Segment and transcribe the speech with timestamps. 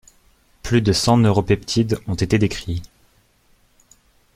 [0.63, 2.81] Plus de cent neuropeptides ont été décrits.